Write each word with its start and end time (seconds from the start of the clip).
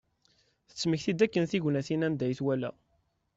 Tettmekti-d 0.69 1.19
akken 1.25 1.43
tignatin 1.51 2.05
anda 2.07 2.25
i 2.27 2.33
t-wala. 2.39 2.71